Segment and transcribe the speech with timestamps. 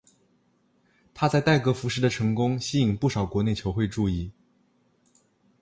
[1.13, 4.31] 他在代格福什的成功吸引不少国内球会注意。